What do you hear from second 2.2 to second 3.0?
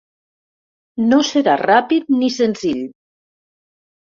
ni senzill.